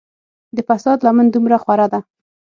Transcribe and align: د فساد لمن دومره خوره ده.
د 0.55 0.57
فساد 0.67 0.97
لمن 1.05 1.27
دومره 1.29 1.57
خوره 1.63 1.87
ده. 1.91 1.99